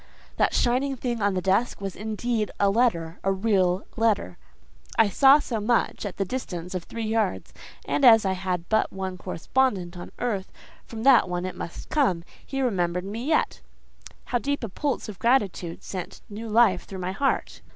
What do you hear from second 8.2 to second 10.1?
I had but one correspondent